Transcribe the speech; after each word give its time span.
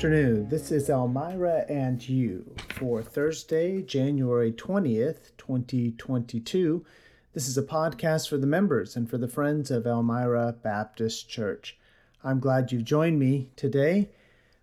afternoon. 0.00 0.48
This 0.48 0.72
is 0.72 0.88
Elmira 0.88 1.66
and 1.68 2.08
you 2.08 2.54
for 2.70 3.02
Thursday, 3.02 3.82
January 3.82 4.50
20th, 4.50 5.36
2022. 5.36 6.86
This 7.34 7.46
is 7.46 7.58
a 7.58 7.62
podcast 7.62 8.30
for 8.30 8.38
the 8.38 8.46
members 8.46 8.96
and 8.96 9.10
for 9.10 9.18
the 9.18 9.28
friends 9.28 9.70
of 9.70 9.86
Elmira 9.86 10.56
Baptist 10.62 11.28
Church. 11.28 11.78
I'm 12.24 12.40
glad 12.40 12.72
you've 12.72 12.84
joined 12.84 13.18
me 13.18 13.50
today. 13.56 14.08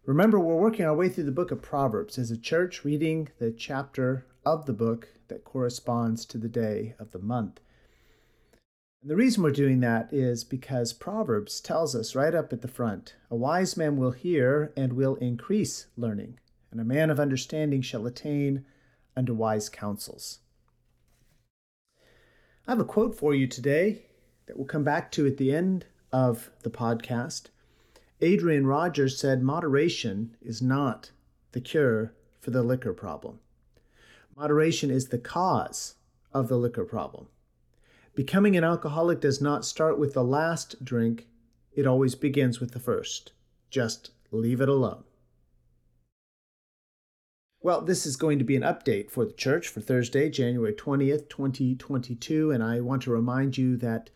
Remember, 0.07 0.39
we're 0.39 0.55
working 0.55 0.85
our 0.85 0.95
way 0.95 1.09
through 1.09 1.25
the 1.25 1.33
book 1.33 1.51
of 1.51 1.61
Proverbs 1.61 2.17
as 2.17 2.31
a 2.31 2.37
church, 2.37 2.85
reading 2.85 3.27
the 3.39 3.51
chapter 3.51 4.25
of 4.45 4.65
the 4.65 4.71
book 4.71 5.09
that 5.27 5.43
corresponds 5.43 6.25
to 6.27 6.37
the 6.37 6.47
day 6.47 6.95
of 6.97 7.11
the 7.11 7.19
month. 7.19 7.59
And 9.01 9.11
the 9.11 9.17
reason 9.17 9.43
we're 9.43 9.51
doing 9.51 9.81
that 9.81 10.13
is 10.13 10.45
because 10.45 10.93
Proverbs 10.93 11.59
tells 11.59 11.93
us 11.93 12.15
right 12.15 12.33
up 12.33 12.53
at 12.53 12.61
the 12.61 12.69
front 12.69 13.15
a 13.29 13.35
wise 13.35 13.75
man 13.75 13.97
will 13.97 14.11
hear 14.11 14.71
and 14.77 14.93
will 14.93 15.15
increase 15.15 15.87
learning, 15.97 16.39
and 16.71 16.79
a 16.79 16.85
man 16.85 17.09
of 17.09 17.19
understanding 17.19 17.81
shall 17.81 18.07
attain 18.07 18.63
unto 19.13 19.33
wise 19.33 19.67
counsels. 19.67 20.39
I 22.65 22.71
have 22.71 22.79
a 22.79 22.85
quote 22.85 23.13
for 23.13 23.35
you 23.35 23.45
today 23.45 24.03
that 24.45 24.55
we'll 24.55 24.67
come 24.67 24.85
back 24.85 25.11
to 25.11 25.27
at 25.27 25.35
the 25.35 25.53
end 25.53 25.85
of 26.13 26.49
the 26.63 26.69
podcast. 26.69 27.47
Adrian 28.21 28.65
Rogers 28.65 29.19
said, 29.19 29.43
Moderation 29.43 30.35
is 30.41 30.61
not 30.61 31.11
the 31.51 31.61
cure 31.61 32.13
for 32.39 32.49
the 32.49 32.63
liquor 32.63 32.93
problem. 32.93 33.39
Moderation 34.35 34.89
is 34.89 35.09
the 35.09 35.19
cause 35.19 35.95
of 36.33 36.47
the 36.47 36.57
liquor 36.57 36.85
problem. 36.85 37.27
Becoming 38.15 38.57
an 38.57 38.63
alcoholic 38.63 39.21
does 39.21 39.39
not 39.39 39.65
start 39.65 39.99
with 39.99 40.13
the 40.13 40.23
last 40.23 40.83
drink, 40.83 41.27
it 41.75 41.85
always 41.85 42.15
begins 42.15 42.59
with 42.59 42.71
the 42.71 42.79
first. 42.79 43.33
Just 43.69 44.09
leave 44.31 44.61
it 44.61 44.69
alone. 44.69 45.03
Well, 47.61 47.81
this 47.81 48.07
is 48.07 48.15
going 48.15 48.39
to 48.39 48.45
be 48.45 48.55
an 48.55 48.63
update 48.63 49.11
for 49.11 49.25
the 49.25 49.33
church 49.33 49.67
for 49.67 49.81
Thursday, 49.81 50.29
January 50.29 50.73
20th, 50.73 51.29
2022, 51.29 52.49
and 52.49 52.63
I 52.63 52.79
want 52.79 53.03
to 53.03 53.11
remind 53.11 53.57
you 53.57 53.77
that 53.77 54.09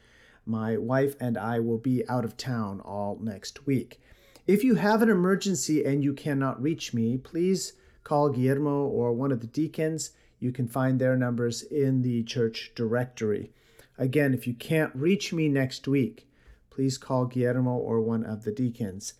my 0.51 0.77
wife 0.77 1.15
and 1.19 1.37
I 1.37 1.59
will 1.59 1.77
be 1.77 2.07
out 2.07 2.25
of 2.25 2.37
town 2.37 2.81
all 2.81 3.17
next 3.21 3.65
week. 3.65 3.99
If 4.45 4.63
you 4.63 4.75
have 4.75 5.01
an 5.01 5.09
emergency 5.09 5.85
and 5.85 6.03
you 6.03 6.13
cannot 6.13 6.61
reach 6.61 6.93
me, 6.93 7.17
please 7.17 7.73
call 8.03 8.29
Guillermo 8.29 8.85
or 8.85 9.13
one 9.13 9.31
of 9.31 9.39
the 9.39 9.47
deacons. 9.47 10.11
You 10.39 10.51
can 10.51 10.67
find 10.67 10.99
their 10.99 11.15
numbers 11.15 11.61
in 11.63 12.01
the 12.01 12.23
church 12.23 12.71
directory. 12.75 13.53
Again, 13.97 14.33
if 14.33 14.45
you 14.45 14.53
can't 14.53 14.93
reach 14.93 15.31
me 15.31 15.47
next 15.47 15.87
week, 15.87 16.27
please 16.69 16.97
call 16.97 17.25
Guillermo 17.25 17.75
or 17.75 18.01
one 18.01 18.25
of 18.25 18.43
the 18.43 18.51
deacons. 18.51 19.13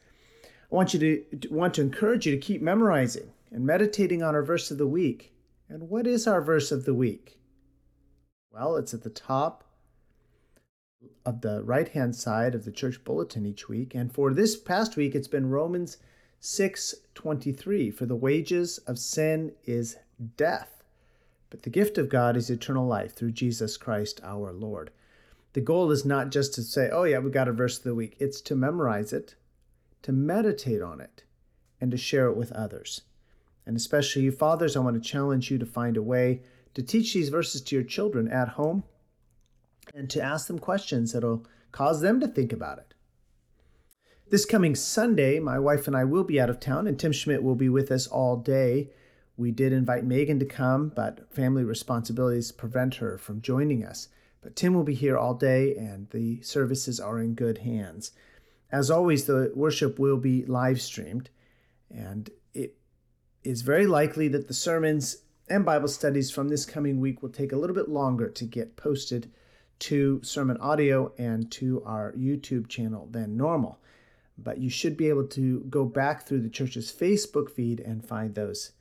I 0.43 0.75
want 0.75 0.93
you 0.93 0.99
to 0.99 1.49
want 1.49 1.75
to 1.75 1.81
encourage 1.81 2.25
you 2.25 2.31
to 2.31 2.37
keep 2.37 2.61
memorizing 2.61 3.31
and 3.51 3.65
meditating 3.65 4.23
on 4.23 4.35
our 4.35 4.43
verse 4.43 4.71
of 4.71 4.77
the 4.77 4.87
week. 4.87 5.33
And 5.69 5.89
what 5.89 6.07
is 6.07 6.27
our 6.27 6.41
verse 6.41 6.71
of 6.71 6.85
the 6.85 6.93
week? 6.93 7.39
Well, 8.51 8.75
it's 8.75 8.93
at 8.93 9.03
the 9.03 9.09
top 9.09 9.63
of 11.25 11.41
the 11.41 11.63
right-hand 11.63 12.15
side 12.15 12.55
of 12.55 12.65
the 12.65 12.71
church 12.71 13.03
bulletin 13.03 13.45
each 13.45 13.69
week, 13.69 13.95
and 13.95 14.13
for 14.13 14.33
this 14.33 14.55
past 14.55 14.95
week 14.95 15.15
it's 15.15 15.27
been 15.27 15.49
Romans 15.49 15.97
6:23, 16.39 17.91
for 17.91 18.05
the 18.05 18.15
wages 18.15 18.77
of 18.79 18.99
sin 18.99 19.53
is 19.65 19.97
death 20.37 20.81
but 21.51 21.63
the 21.63 21.69
gift 21.69 21.97
of 21.97 22.09
God 22.09 22.37
is 22.37 22.49
eternal 22.49 22.87
life 22.87 23.13
through 23.13 23.33
Jesus 23.33 23.75
Christ 23.75 24.21
our 24.23 24.53
Lord. 24.53 24.89
The 25.51 25.59
goal 25.59 25.91
is 25.91 26.05
not 26.05 26.31
just 26.31 26.53
to 26.53 26.63
say, 26.63 26.89
oh, 26.89 27.03
yeah, 27.03 27.19
we 27.19 27.29
got 27.29 27.49
a 27.49 27.51
verse 27.51 27.77
of 27.77 27.83
the 27.83 27.93
week. 27.93 28.15
It's 28.19 28.39
to 28.41 28.55
memorize 28.55 29.11
it, 29.11 29.35
to 30.03 30.13
meditate 30.13 30.81
on 30.81 31.01
it, 31.01 31.25
and 31.81 31.91
to 31.91 31.97
share 31.97 32.27
it 32.27 32.37
with 32.37 32.53
others. 32.53 33.01
And 33.65 33.75
especially 33.75 34.21
you 34.21 34.31
fathers, 34.31 34.77
I 34.77 34.79
want 34.79 34.95
to 34.95 35.09
challenge 35.09 35.51
you 35.51 35.57
to 35.57 35.65
find 35.65 35.97
a 35.97 36.01
way 36.01 36.41
to 36.73 36.81
teach 36.81 37.13
these 37.13 37.27
verses 37.27 37.61
to 37.63 37.75
your 37.75 37.83
children 37.83 38.29
at 38.29 38.47
home 38.47 38.85
and 39.93 40.09
to 40.09 40.21
ask 40.21 40.47
them 40.47 40.59
questions 40.59 41.13
that'll 41.13 41.45
cause 41.71 42.01
them 42.01 42.19
to 42.19 42.27
think 42.27 42.53
about 42.53 42.79
it. 42.79 42.93
This 44.29 44.45
coming 44.45 44.75
Sunday, 44.75 45.39
my 45.39 45.59
wife 45.59 45.87
and 45.87 45.95
I 45.95 46.05
will 46.05 46.23
be 46.23 46.39
out 46.39 46.49
of 46.49 46.59
town, 46.59 46.87
and 46.87 46.97
Tim 46.97 47.11
Schmidt 47.11 47.43
will 47.43 47.55
be 47.55 47.69
with 47.69 47.91
us 47.91 48.07
all 48.07 48.37
day 48.37 48.89
we 49.41 49.51
did 49.51 49.73
invite 49.73 50.05
Megan 50.05 50.37
to 50.37 50.45
come, 50.45 50.89
but 50.89 51.33
family 51.33 51.63
responsibilities 51.63 52.51
prevent 52.51 52.95
her 52.95 53.17
from 53.17 53.41
joining 53.41 53.83
us. 53.83 54.07
But 54.41 54.55
Tim 54.55 54.75
will 54.75 54.83
be 54.83 54.93
here 54.93 55.17
all 55.17 55.33
day, 55.33 55.75
and 55.75 56.07
the 56.11 56.41
services 56.41 56.99
are 56.99 57.19
in 57.19 57.33
good 57.33 57.59
hands. 57.59 58.11
As 58.71 58.91
always, 58.91 59.25
the 59.25 59.51
worship 59.55 59.97
will 59.97 60.17
be 60.17 60.45
live 60.45 60.79
streamed, 60.79 61.31
and 61.89 62.29
it 62.53 62.77
is 63.43 63.63
very 63.63 63.87
likely 63.87 64.27
that 64.27 64.47
the 64.47 64.53
sermons 64.53 65.23
and 65.49 65.65
Bible 65.65 65.87
studies 65.87 66.29
from 66.29 66.49
this 66.49 66.65
coming 66.65 66.99
week 66.99 67.23
will 67.23 67.29
take 67.29 67.51
a 67.51 67.57
little 67.57 67.75
bit 67.75 67.89
longer 67.89 68.29
to 68.29 68.45
get 68.45 68.77
posted 68.77 69.31
to 69.81 70.21
sermon 70.23 70.57
audio 70.57 71.11
and 71.17 71.51
to 71.51 71.83
our 71.85 72.13
YouTube 72.13 72.69
channel 72.69 73.07
than 73.11 73.35
normal. 73.35 73.79
But 74.37 74.59
you 74.59 74.69
should 74.69 74.95
be 74.95 75.09
able 75.09 75.27
to 75.29 75.61
go 75.69 75.85
back 75.85 76.23
through 76.23 76.41
the 76.41 76.49
church's 76.49 76.91
Facebook 76.91 77.49
feed 77.49 77.79
and 77.79 78.05
find 78.05 78.35
those 78.35 78.71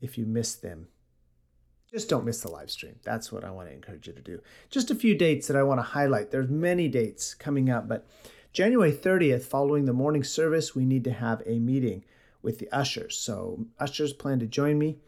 if 0.00 0.16
you 0.16 0.26
miss 0.26 0.54
them. 0.54 0.88
Just 1.90 2.08
don't 2.08 2.24
miss 2.24 2.40
the 2.40 2.50
live 2.50 2.70
stream. 2.70 2.96
That's 3.04 3.30
what 3.30 3.44
I 3.44 3.50
want 3.50 3.68
to 3.68 3.74
encourage 3.74 4.06
you 4.06 4.12
to 4.12 4.20
do. 4.20 4.40
Just 4.70 4.90
a 4.90 4.96
few 4.96 5.14
dates 5.16 5.46
that 5.46 5.56
I 5.56 5.62
want 5.62 5.78
to 5.78 5.82
highlight. 5.82 6.30
There's 6.30 6.50
many 6.50 6.88
dates 6.88 7.34
coming 7.34 7.70
up, 7.70 7.88
but 7.88 8.06
January 8.52 8.92
30th, 8.92 9.42
following 9.42 9.84
the 9.84 9.92
morning 9.92 10.24
service, 10.24 10.74
we 10.74 10.84
need 10.84 11.04
to 11.04 11.12
have 11.12 11.42
a 11.46 11.58
meeting 11.58 12.04
with 12.42 12.58
the 12.58 12.70
ushers. 12.70 13.18
So, 13.18 13.66
ushers 13.80 14.12
plan 14.12 14.38
to 14.40 14.46
join 14.46 14.78
me 14.78 14.98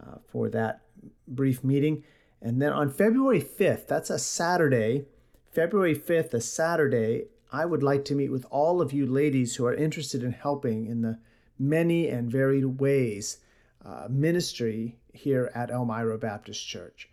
uh, 0.00 0.18
for 0.26 0.48
that 0.50 0.82
brief 1.26 1.64
meeting. 1.64 2.04
And 2.42 2.60
then 2.60 2.72
on 2.72 2.90
February 2.90 3.40
5th, 3.40 3.86
that's 3.86 4.10
a 4.10 4.18
Saturday, 4.18 5.06
February 5.52 5.94
5th, 5.94 6.34
a 6.34 6.40
Saturday, 6.40 7.26
I 7.52 7.64
would 7.66 7.82
like 7.82 8.04
to 8.06 8.16
meet 8.16 8.32
with 8.32 8.46
all 8.50 8.80
of 8.80 8.92
you 8.92 9.06
ladies 9.06 9.54
who 9.54 9.66
are 9.66 9.74
interested 9.74 10.24
in 10.24 10.32
helping 10.32 10.86
in 10.86 11.02
the 11.02 11.18
many 11.58 12.08
and 12.08 12.30
varied 12.30 12.80
ways 12.80 13.38
uh, 13.84 14.06
ministry 14.10 14.98
here 15.12 15.52
at 15.54 15.70
Elmira 15.70 16.18
Baptist 16.18 16.66
Church. 16.66 17.08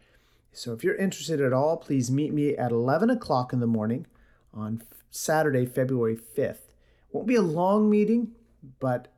So 0.51 0.73
if 0.73 0.83
you're 0.83 0.95
interested 0.95 1.39
at 1.41 1.53
all, 1.53 1.77
please 1.77 2.09
meet 2.09 2.33
me 2.33 2.55
at 2.55 2.71
11 2.71 3.11
o'clock 3.11 3.53
in 3.53 3.59
the 3.59 3.67
morning 3.67 4.07
on 4.53 4.81
Saturday, 5.11 5.65
February 5.65 6.17
5th. 6.17 6.73
Won't 7.11 7.27
be 7.27 7.35
a 7.35 7.41
long 7.41 7.89
meeting, 7.89 8.31
but 8.79 9.09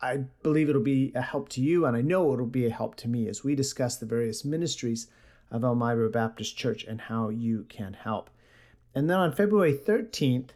I 0.00 0.18
believe 0.42 0.70
it'll 0.70 0.82
be 0.82 1.12
a 1.14 1.22
help 1.22 1.48
to 1.50 1.60
you, 1.60 1.84
and 1.84 1.96
I 1.96 2.00
know 2.00 2.32
it'll 2.32 2.46
be 2.46 2.66
a 2.66 2.70
help 2.70 2.94
to 2.96 3.08
me 3.08 3.28
as 3.28 3.44
we 3.44 3.54
discuss 3.54 3.96
the 3.96 4.06
various 4.06 4.44
ministries 4.44 5.08
of 5.50 5.64
Elmira 5.64 6.10
Baptist 6.10 6.56
Church 6.56 6.84
and 6.84 7.02
how 7.02 7.28
you 7.28 7.66
can 7.68 7.94
help. 7.94 8.30
And 8.94 9.10
then 9.10 9.18
on 9.18 9.32
February 9.32 9.74
13th, 9.74 10.50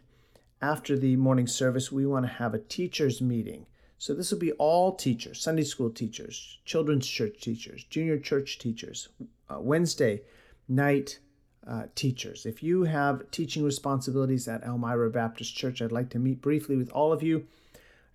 after 0.61 0.97
the 0.97 1.15
morning 1.15 1.47
service, 1.47 1.91
we 1.91 2.05
want 2.05 2.25
to 2.25 2.31
have 2.33 2.53
a 2.53 2.59
teachers' 2.59 3.21
meeting. 3.21 3.65
So 3.97 4.13
this 4.13 4.31
will 4.31 4.39
be 4.39 4.53
all 4.53 4.95
teachers, 4.95 5.41
Sunday 5.41 5.63
school 5.63 5.89
teachers, 5.89 6.57
children's 6.65 7.07
church 7.07 7.39
teachers, 7.41 7.83
junior 7.85 8.17
church 8.17 8.57
teachers, 8.57 9.09
uh, 9.49 9.59
Wednesday 9.59 10.21
night 10.67 11.19
uh, 11.67 11.83
teachers. 11.95 12.45
If 12.45 12.63
you 12.63 12.83
have 12.83 13.29
teaching 13.31 13.63
responsibilities 13.63 14.47
at 14.47 14.63
Elmira 14.63 15.09
Baptist 15.09 15.55
Church, 15.55 15.81
I'd 15.81 15.91
like 15.91 16.09
to 16.11 16.19
meet 16.19 16.41
briefly 16.41 16.77
with 16.77 16.89
all 16.91 17.11
of 17.11 17.21
you 17.21 17.45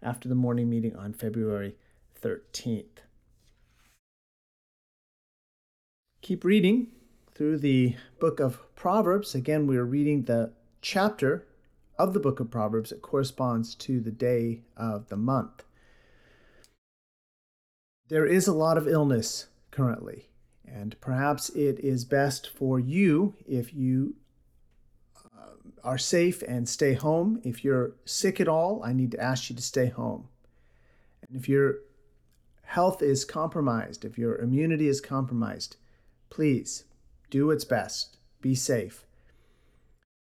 after 0.02 0.28
the 0.28 0.34
morning 0.34 0.70
meeting 0.70 0.96
on 0.96 1.12
February 1.12 1.76
13th. 2.22 3.03
Keep 6.24 6.42
reading 6.42 6.86
through 7.34 7.58
the 7.58 7.96
book 8.18 8.40
of 8.40 8.58
Proverbs. 8.74 9.34
Again, 9.34 9.66
we 9.66 9.76
are 9.76 9.84
reading 9.84 10.22
the 10.22 10.54
chapter 10.80 11.46
of 11.98 12.14
the 12.14 12.18
book 12.18 12.40
of 12.40 12.50
Proverbs 12.50 12.88
that 12.88 13.02
corresponds 13.02 13.74
to 13.74 14.00
the 14.00 14.10
day 14.10 14.62
of 14.74 15.10
the 15.10 15.18
month. 15.18 15.64
There 18.08 18.24
is 18.24 18.46
a 18.46 18.54
lot 18.54 18.78
of 18.78 18.88
illness 18.88 19.48
currently, 19.70 20.30
and 20.66 20.98
perhaps 20.98 21.50
it 21.50 21.78
is 21.80 22.06
best 22.06 22.48
for 22.48 22.80
you 22.80 23.34
if 23.46 23.74
you 23.74 24.14
uh, 25.26 25.48
are 25.84 25.98
safe 25.98 26.42
and 26.48 26.66
stay 26.66 26.94
home. 26.94 27.38
If 27.44 27.62
you're 27.62 27.96
sick 28.06 28.40
at 28.40 28.48
all, 28.48 28.82
I 28.82 28.94
need 28.94 29.10
to 29.10 29.20
ask 29.20 29.50
you 29.50 29.56
to 29.56 29.62
stay 29.62 29.88
home. 29.88 30.28
And 31.28 31.38
if 31.38 31.50
your 31.50 31.80
health 32.62 33.02
is 33.02 33.26
compromised, 33.26 34.06
if 34.06 34.16
your 34.16 34.38
immunity 34.38 34.88
is 34.88 35.02
compromised, 35.02 35.76
please 36.34 36.82
do 37.30 37.46
what's 37.46 37.64
best. 37.64 38.16
Be 38.40 38.56
safe. 38.56 39.06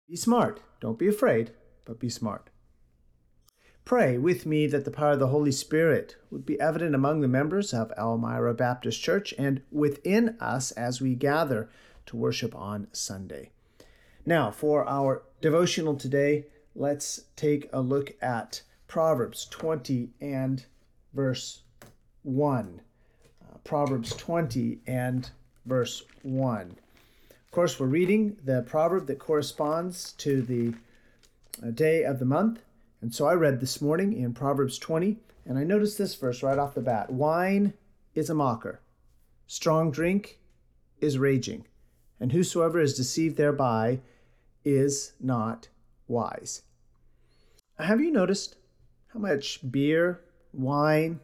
Be 0.07 0.15
smart. 0.15 0.61
Don't 0.79 0.97
be 0.97 1.09
afraid, 1.09 1.51
but 1.83 1.99
be 1.99 2.07
smart. 2.07 2.49
Pray 3.83 4.17
with 4.17 4.45
me 4.45 4.65
that 4.67 4.85
the 4.85 4.91
power 4.91 5.11
of 5.11 5.19
the 5.19 5.27
Holy 5.27 5.51
Spirit 5.51 6.15
would 6.31 6.45
be 6.45 6.59
evident 6.61 6.95
among 6.95 7.19
the 7.19 7.27
members 7.27 7.73
of 7.73 7.91
Elmira 7.97 8.53
Baptist 8.53 9.01
Church 9.01 9.33
and 9.37 9.61
within 9.71 10.37
us 10.39 10.71
as 10.71 11.01
we 11.01 11.15
gather 11.15 11.69
to 12.05 12.15
worship 12.15 12.55
on 12.55 12.87
Sunday. 12.93 13.51
Now, 14.25 14.51
for 14.51 14.87
our 14.87 15.23
devotional 15.41 15.97
today, 15.97 16.45
let's 16.75 17.25
take 17.35 17.67
a 17.73 17.81
look 17.81 18.15
at 18.21 18.61
Proverbs 18.87 19.47
20 19.49 20.11
and 20.21 20.65
verse 21.13 21.63
1. 22.23 22.81
Uh, 23.41 23.57
Proverbs 23.65 24.15
20 24.15 24.79
and 24.87 25.31
verse 25.69 26.03
1. 26.23 26.75
Of 27.29 27.51
course, 27.51 27.79
we're 27.79 27.85
reading 27.85 28.37
the 28.43 28.63
proverb 28.63 29.07
that 29.07 29.19
corresponds 29.19 30.13
to 30.13 30.41
the 30.41 30.73
uh, 31.65 31.71
day 31.71 32.03
of 32.03 32.19
the 32.19 32.25
month. 32.25 32.63
And 33.01 33.13
so 33.13 33.27
I 33.27 33.33
read 33.33 33.59
this 33.59 33.81
morning 33.81 34.13
in 34.13 34.33
Proverbs 34.33 34.79
20, 34.79 35.17
and 35.45 35.57
I 35.57 35.63
noticed 35.63 35.97
this 35.97 36.15
verse 36.15 36.43
right 36.43 36.57
off 36.57 36.73
the 36.73 36.81
bat 36.81 37.11
Wine 37.11 37.73
is 38.15 38.29
a 38.29 38.35
mocker, 38.35 38.81
strong 39.47 39.91
drink 39.91 40.39
is 40.99 41.17
raging, 41.17 41.65
and 42.19 42.31
whosoever 42.31 42.79
is 42.79 42.97
deceived 42.97 43.37
thereby 43.37 44.01
is 44.65 45.13
not 45.21 45.69
wise. 46.07 46.63
Have 47.77 48.01
you 48.01 48.11
noticed 48.11 48.55
how 49.13 49.19
much 49.19 49.59
beer, 49.71 50.21
wine, 50.51 51.19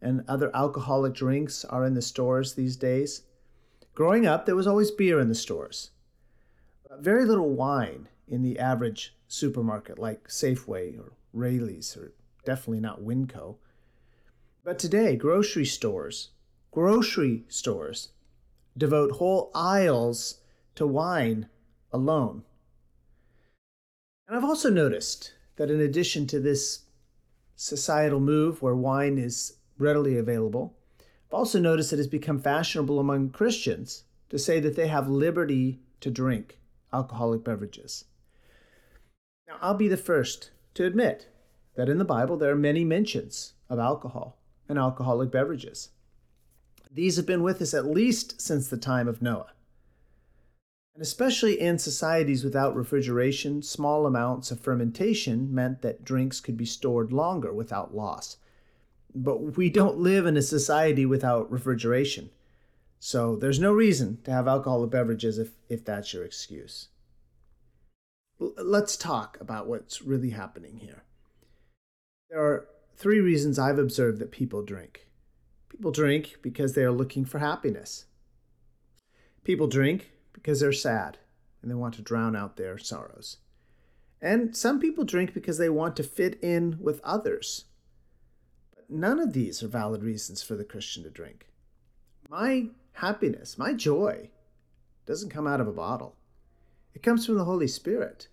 and 0.00 0.24
other 0.26 0.54
alcoholic 0.54 1.12
drinks 1.12 1.64
are 1.64 1.84
in 1.84 1.94
the 1.94 2.00
stores 2.00 2.54
these 2.54 2.76
days? 2.76 3.22
Growing 3.94 4.26
up, 4.26 4.46
there 4.46 4.56
was 4.56 4.66
always 4.66 4.90
beer 4.90 5.20
in 5.20 5.28
the 5.28 5.34
stores, 5.34 5.90
very 6.98 7.24
little 7.24 7.50
wine 7.50 8.08
in 8.26 8.42
the 8.42 8.58
average 8.58 9.14
supermarket 9.28 9.98
like 9.98 10.28
Safeway 10.28 10.98
or 10.98 11.12
Raley's 11.32 11.96
or 11.96 12.12
definitely 12.44 12.80
not 12.80 13.02
Winco. 13.02 13.56
But 14.64 14.78
today, 14.78 15.16
grocery 15.16 15.64
stores, 15.64 16.30
grocery 16.70 17.44
stores 17.48 18.10
devote 18.76 19.12
whole 19.12 19.50
aisles 19.54 20.40
to 20.76 20.86
wine 20.86 21.48
alone. 21.92 22.44
And 24.26 24.36
I've 24.36 24.44
also 24.44 24.70
noticed 24.70 25.34
that 25.56 25.70
in 25.70 25.80
addition 25.80 26.26
to 26.28 26.40
this 26.40 26.84
societal 27.56 28.20
move 28.20 28.62
where 28.62 28.74
wine 28.74 29.18
is 29.18 29.58
readily 29.78 30.16
available, 30.16 30.76
I've 31.32 31.38
also 31.38 31.58
noticed 31.58 31.94
it 31.94 31.96
has 31.96 32.08
become 32.08 32.38
fashionable 32.38 33.00
among 33.00 33.30
Christians 33.30 34.04
to 34.28 34.38
say 34.38 34.60
that 34.60 34.76
they 34.76 34.88
have 34.88 35.08
liberty 35.08 35.80
to 36.02 36.10
drink 36.10 36.58
alcoholic 36.92 37.42
beverages. 37.42 38.04
Now, 39.48 39.56
I'll 39.62 39.72
be 39.72 39.88
the 39.88 39.96
first 39.96 40.50
to 40.74 40.84
admit 40.84 41.28
that 41.74 41.88
in 41.88 41.96
the 41.96 42.04
Bible 42.04 42.36
there 42.36 42.50
are 42.50 42.54
many 42.54 42.84
mentions 42.84 43.54
of 43.70 43.78
alcohol 43.78 44.42
and 44.68 44.78
alcoholic 44.78 45.30
beverages. 45.30 45.88
These 46.90 47.16
have 47.16 47.24
been 47.24 47.42
with 47.42 47.62
us 47.62 47.72
at 47.72 47.86
least 47.86 48.38
since 48.38 48.68
the 48.68 48.76
time 48.76 49.08
of 49.08 49.22
Noah. 49.22 49.54
And 50.94 51.02
especially 51.02 51.58
in 51.58 51.78
societies 51.78 52.44
without 52.44 52.76
refrigeration, 52.76 53.62
small 53.62 54.04
amounts 54.04 54.50
of 54.50 54.60
fermentation 54.60 55.54
meant 55.54 55.80
that 55.80 56.04
drinks 56.04 56.40
could 56.40 56.58
be 56.58 56.66
stored 56.66 57.10
longer 57.10 57.54
without 57.54 57.94
loss. 57.94 58.36
But 59.14 59.56
we 59.56 59.70
don't 59.70 59.98
live 59.98 60.26
in 60.26 60.36
a 60.36 60.42
society 60.42 61.04
without 61.04 61.50
refrigeration. 61.50 62.30
So 62.98 63.36
there's 63.36 63.58
no 63.58 63.72
reason 63.72 64.18
to 64.24 64.30
have 64.30 64.46
alcoholic 64.46 64.90
beverages 64.90 65.38
if, 65.38 65.50
if 65.68 65.84
that's 65.84 66.14
your 66.14 66.24
excuse. 66.24 66.88
Let's 68.38 68.96
talk 68.96 69.38
about 69.40 69.66
what's 69.66 70.02
really 70.02 70.30
happening 70.30 70.78
here. 70.78 71.02
There 72.30 72.40
are 72.40 72.68
three 72.96 73.20
reasons 73.20 73.58
I've 73.58 73.78
observed 73.78 74.20
that 74.20 74.30
people 74.30 74.62
drink. 74.62 75.08
People 75.68 75.90
drink 75.90 76.36
because 76.42 76.74
they 76.74 76.82
are 76.82 76.92
looking 76.92 77.24
for 77.24 77.40
happiness. 77.40 78.06
People 79.44 79.66
drink 79.66 80.12
because 80.32 80.60
they're 80.60 80.72
sad 80.72 81.18
and 81.60 81.70
they 81.70 81.74
want 81.74 81.94
to 81.94 82.02
drown 82.02 82.36
out 82.36 82.56
their 82.56 82.78
sorrows. 82.78 83.38
And 84.20 84.56
some 84.56 84.78
people 84.78 85.04
drink 85.04 85.34
because 85.34 85.58
they 85.58 85.68
want 85.68 85.96
to 85.96 86.04
fit 86.04 86.38
in 86.42 86.78
with 86.80 87.00
others. 87.02 87.64
None 88.92 89.20
of 89.20 89.32
these 89.32 89.62
are 89.62 89.68
valid 89.68 90.02
reasons 90.02 90.42
for 90.42 90.54
the 90.54 90.64
Christian 90.64 91.02
to 91.04 91.10
drink. 91.10 91.46
My 92.28 92.66
happiness, 92.92 93.56
my 93.56 93.72
joy, 93.72 94.28
doesn't 95.06 95.30
come 95.30 95.46
out 95.46 95.60
of 95.62 95.66
a 95.66 95.72
bottle, 95.72 96.14
it 96.94 97.02
comes 97.02 97.24
from 97.24 97.38
the 97.38 97.44
Holy 97.44 97.66
Spirit. 97.66 98.28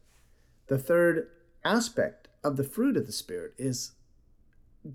The 0.67 0.77
third 0.77 1.29
aspect 1.63 2.27
of 2.44 2.57
the 2.57 2.63
fruit 2.65 2.97
of 2.97 3.06
the 3.06 3.13
Spirit 3.13 3.53
is 3.57 3.94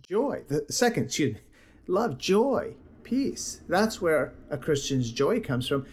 joy. 0.02 0.42
The 0.48 0.66
second, 0.68 1.04
excuse 1.04 1.34
me, 1.34 1.40
love, 1.86 2.18
joy, 2.18 2.74
peace. 3.02 3.62
That's 3.66 4.02
where 4.02 4.34
a 4.50 4.58
Christian's 4.58 5.10
joy 5.10 5.40
comes 5.40 5.66
from. 5.66 5.86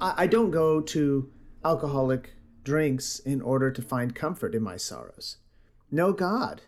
I, 0.00 0.14
I 0.18 0.26
don't 0.26 0.50
go 0.50 0.82
to 0.82 1.30
alcoholic 1.64 2.34
drinks 2.62 3.20
in 3.20 3.40
order 3.40 3.70
to 3.70 3.80
find 3.80 4.14
comfort 4.14 4.54
in 4.54 4.62
my 4.62 4.76
sorrows. 4.76 5.38
No, 5.90 6.12
God 6.12 6.60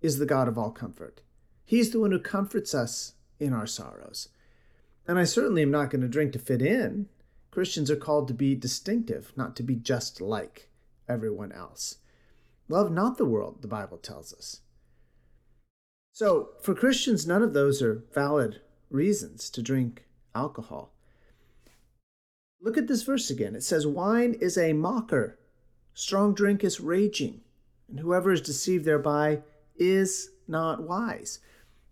is 0.00 0.18
the 0.18 0.26
God 0.26 0.48
of 0.48 0.56
all 0.56 0.70
comfort. 0.70 1.20
He's 1.64 1.90
the 1.90 2.00
one 2.00 2.12
who 2.12 2.18
comforts 2.18 2.74
us 2.74 3.14
in 3.40 3.52
our 3.52 3.66
sorrows. 3.66 4.28
And 5.06 5.18
I 5.18 5.24
certainly 5.24 5.62
am 5.62 5.70
not 5.70 5.90
going 5.90 6.02
to 6.02 6.08
drink 6.08 6.32
to 6.32 6.38
fit 6.38 6.62
in. 6.62 7.08
Christians 7.50 7.90
are 7.90 7.96
called 7.96 8.28
to 8.28 8.34
be 8.34 8.54
distinctive, 8.54 9.32
not 9.36 9.54
to 9.56 9.62
be 9.62 9.76
just 9.76 10.20
like 10.20 10.68
everyone 11.08 11.52
else. 11.52 11.96
Love 12.68 12.90
not 12.90 13.18
the 13.18 13.24
world, 13.24 13.62
the 13.62 13.68
Bible 13.68 13.98
tells 13.98 14.32
us. 14.32 14.60
So, 16.12 16.50
for 16.60 16.74
Christians, 16.74 17.26
none 17.26 17.42
of 17.42 17.54
those 17.54 17.82
are 17.82 18.04
valid 18.14 18.60
reasons 18.90 19.50
to 19.50 19.62
drink 19.62 20.04
alcohol. 20.34 20.94
Look 22.60 22.78
at 22.78 22.86
this 22.86 23.02
verse 23.02 23.30
again. 23.30 23.54
It 23.54 23.62
says, 23.62 23.86
Wine 23.86 24.34
is 24.40 24.56
a 24.56 24.72
mocker, 24.72 25.38
strong 25.92 26.34
drink 26.34 26.64
is 26.64 26.80
raging, 26.80 27.42
and 27.88 28.00
whoever 28.00 28.32
is 28.32 28.40
deceived 28.40 28.84
thereby 28.84 29.42
is 29.76 30.30
not 30.48 30.82
wise. 30.82 31.40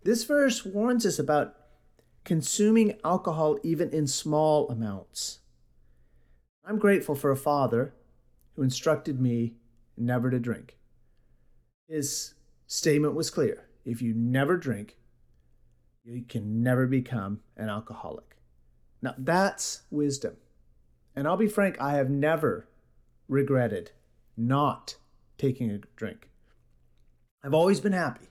This 0.03 0.25
verse 0.25 0.65
warns 0.65 1.05
us 1.05 1.17
about 1.17 1.55
consuming 2.25 2.97
alcohol 3.05 3.57
even 3.63 3.89
in 3.91 4.07
small 4.07 4.69
amounts. 4.69 5.39
I'm 6.65 6.77
grateful 6.77 7.15
for 7.15 7.31
a 7.31 7.37
father 7.37 7.93
who 8.55 8.63
instructed 8.63 9.19
me 9.19 9.55
never 9.97 10.29
to 10.29 10.39
drink. 10.39 10.77
His 11.87 12.33
statement 12.67 13.15
was 13.15 13.29
clear 13.29 13.69
if 13.85 14.01
you 14.01 14.13
never 14.13 14.57
drink, 14.57 14.97
you 16.03 16.23
can 16.27 16.61
never 16.61 16.85
become 16.85 17.41
an 17.55 17.69
alcoholic. 17.69 18.37
Now, 19.01 19.15
that's 19.17 19.83
wisdom. 19.89 20.37
And 21.15 21.27
I'll 21.27 21.37
be 21.37 21.47
frank, 21.47 21.79
I 21.79 21.93
have 21.93 22.09
never 22.09 22.67
regretted 23.27 23.91
not 24.35 24.95
taking 25.37 25.69
a 25.69 25.79
drink. 25.95 26.29
I've 27.43 27.53
always 27.53 27.79
been 27.79 27.93
happy 27.93 28.27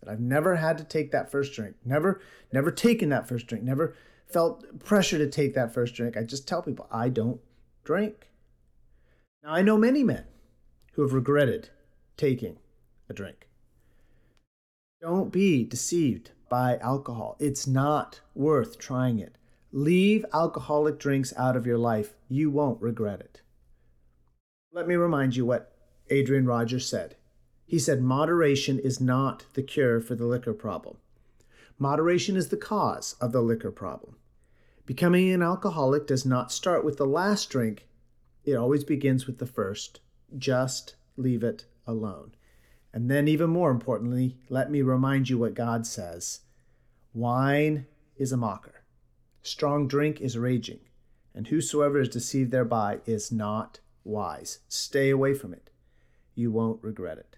that 0.00 0.10
I've 0.10 0.20
never 0.20 0.56
had 0.56 0.78
to 0.78 0.84
take 0.84 1.10
that 1.12 1.30
first 1.30 1.52
drink. 1.54 1.76
Never 1.84 2.20
never 2.52 2.70
taken 2.70 3.08
that 3.10 3.28
first 3.28 3.46
drink. 3.46 3.64
Never 3.64 3.94
felt 4.26 4.80
pressure 4.80 5.18
to 5.18 5.28
take 5.28 5.54
that 5.54 5.74
first 5.74 5.94
drink. 5.94 6.16
I 6.16 6.22
just 6.22 6.48
tell 6.48 6.62
people 6.62 6.86
I 6.90 7.08
don't 7.08 7.40
drink. 7.84 8.28
Now 9.42 9.52
I 9.52 9.62
know 9.62 9.76
many 9.76 10.04
men 10.04 10.24
who 10.92 11.02
have 11.02 11.12
regretted 11.12 11.70
taking 12.16 12.58
a 13.08 13.12
drink. 13.12 13.48
Don't 15.00 15.32
be 15.32 15.64
deceived 15.64 16.32
by 16.50 16.76
alcohol. 16.78 17.36
It's 17.38 17.66
not 17.66 18.20
worth 18.34 18.78
trying 18.78 19.18
it. 19.18 19.36
Leave 19.72 20.26
alcoholic 20.34 20.98
drinks 20.98 21.32
out 21.36 21.56
of 21.56 21.66
your 21.66 21.78
life. 21.78 22.14
You 22.28 22.50
won't 22.50 22.82
regret 22.82 23.20
it. 23.20 23.40
Let 24.72 24.86
me 24.86 24.96
remind 24.96 25.36
you 25.36 25.46
what 25.46 25.72
Adrian 26.10 26.44
Rogers 26.44 26.86
said. 26.86 27.16
He 27.70 27.78
said, 27.78 28.02
Moderation 28.02 28.80
is 28.80 29.00
not 29.00 29.46
the 29.54 29.62
cure 29.62 30.00
for 30.00 30.16
the 30.16 30.26
liquor 30.26 30.52
problem. 30.52 30.96
Moderation 31.78 32.36
is 32.36 32.48
the 32.48 32.56
cause 32.56 33.14
of 33.20 33.30
the 33.30 33.42
liquor 33.42 33.70
problem. 33.70 34.16
Becoming 34.86 35.30
an 35.30 35.40
alcoholic 35.40 36.04
does 36.04 36.26
not 36.26 36.50
start 36.50 36.84
with 36.84 36.96
the 36.96 37.06
last 37.06 37.48
drink, 37.48 37.86
it 38.44 38.56
always 38.56 38.82
begins 38.82 39.28
with 39.28 39.38
the 39.38 39.46
first. 39.46 40.00
Just 40.36 40.96
leave 41.16 41.44
it 41.44 41.66
alone. 41.86 42.32
And 42.92 43.08
then, 43.08 43.28
even 43.28 43.50
more 43.50 43.70
importantly, 43.70 44.36
let 44.48 44.68
me 44.68 44.82
remind 44.82 45.28
you 45.28 45.38
what 45.38 45.54
God 45.54 45.86
says 45.86 46.40
wine 47.14 47.86
is 48.16 48.32
a 48.32 48.36
mocker, 48.36 48.82
strong 49.42 49.86
drink 49.86 50.20
is 50.20 50.36
raging, 50.36 50.80
and 51.36 51.46
whosoever 51.46 52.00
is 52.00 52.08
deceived 52.08 52.50
thereby 52.50 52.98
is 53.06 53.30
not 53.30 53.78
wise. 54.02 54.58
Stay 54.66 55.10
away 55.10 55.34
from 55.34 55.54
it. 55.54 55.70
You 56.34 56.50
won't 56.50 56.82
regret 56.82 57.18
it. 57.18 57.36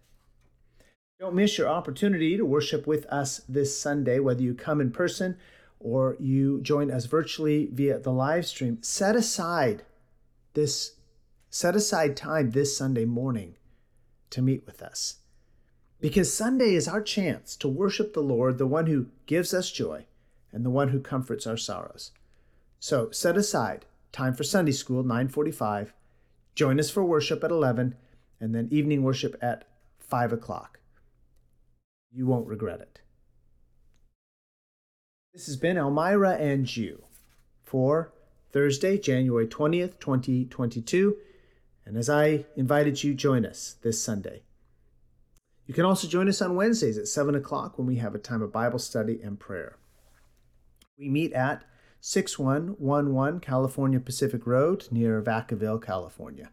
Don't 1.23 1.37
miss 1.37 1.57
your 1.57 1.69
opportunity 1.69 2.37
to 2.37 2.45
worship 2.45 2.85
with 2.85 3.07
us 3.07 3.43
this 3.49 3.79
Sunday, 3.79 4.19
whether 4.19 4.43
you 4.43 4.55
come 4.55 4.81
in 4.81 4.91
person 4.91 5.37
or 5.79 6.17
you 6.19 6.61
join 6.63 6.91
us 6.91 7.05
virtually 7.07 7.69
via 7.73 8.01
the 8.01 8.11
live 8.11 8.45
stream. 8.45 8.83
Set 8.83 9.15
aside 9.15 9.85
this 10.55 10.97
set 11.49 11.77
aside 11.77 12.17
time 12.17 12.51
this 12.51 12.77
Sunday 12.77 13.05
morning 13.05 13.55
to 14.31 14.43
meet 14.43 14.67
with 14.67 14.83
us. 14.83 15.19
Because 16.01 16.35
Sunday 16.35 16.75
is 16.75 16.89
our 16.89 17.01
chance 17.01 17.55
to 17.55 17.69
worship 17.69 18.15
the 18.15 18.21
Lord, 18.21 18.59
the 18.59 18.67
one 18.67 18.87
who 18.87 19.07
gives 19.27 19.55
us 19.55 19.71
joy 19.71 20.07
and 20.51 20.67
the 20.67 20.71
one 20.71 20.89
who 20.89 20.99
comforts 20.99 21.47
our 21.47 21.57
sorrows. 21.57 22.11
So 22.81 23.13
set 23.13 23.37
aside 23.37 23.85
time 24.11 24.35
for 24.35 24.43
Sunday 24.43 24.73
school, 24.73 25.05
945. 25.05 25.95
Join 26.57 26.81
us 26.81 26.91
for 26.91 27.05
worship 27.05 27.45
at 27.45 27.53
11, 27.53 27.95
and 28.41 28.53
then 28.53 28.67
evening 28.73 29.05
worship 29.05 29.37
at 29.41 29.69
5 30.01 30.33
o'clock. 30.33 30.81
You 32.15 32.27
won't 32.27 32.47
regret 32.47 32.81
it. 32.81 33.01
This 35.33 35.47
has 35.47 35.57
been 35.57 35.79
Elmira 35.79 36.33
and 36.33 36.77
you 36.77 37.05
for 37.63 38.13
Thursday, 38.51 38.99
January 38.99 39.47
20th, 39.47 39.99
2022. 39.99 41.17
And 41.87 41.97
as 41.97 42.11
I 42.11 42.45
invited 42.55 43.03
you, 43.03 43.15
join 43.15 43.47
us 43.47 43.77
this 43.81 44.03
Sunday. 44.03 44.43
You 45.67 45.73
can 45.73 45.87
also 45.87 46.07
join 46.07 46.29
us 46.29 46.43
on 46.43 46.55
Wednesdays 46.55 46.99
at 46.99 47.09
7 47.09 47.35
o'clock 47.35 47.79
when 47.79 47.87
we 47.87 47.97
have 47.97 48.15
a 48.15 48.19
time 48.19 48.43
of 48.43 48.53
Bible 48.53 48.79
study 48.79 49.23
and 49.23 49.41
prayer. 49.41 49.79
We 50.99 51.09
meet 51.09 51.33
at 51.33 51.65
6111 52.03 53.41
California 53.41 54.01
Pacific 54.01 54.47
Road 54.47 54.87
near 54.91 55.23
Vacaville, 55.23 55.83
California. 55.83 56.51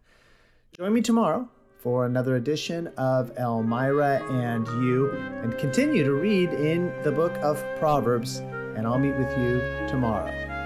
Join 0.77 0.93
me 0.93 1.01
tomorrow 1.01 1.49
for 1.79 2.05
another 2.05 2.36
edition 2.36 2.88
of 2.98 3.31
Elmira 3.38 4.21
and 4.29 4.67
You 4.83 5.12
and 5.12 5.57
continue 5.57 6.03
to 6.03 6.13
read 6.13 6.51
in 6.51 6.93
the 7.03 7.12
book 7.12 7.36
of 7.38 7.63
Proverbs, 7.79 8.39
and 8.75 8.86
I'll 8.86 9.00
meet 9.00 9.15
with 9.15 9.31
you 9.38 9.62
tomorrow. 9.88 10.58